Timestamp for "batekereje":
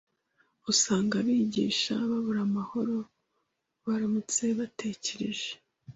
4.57-5.49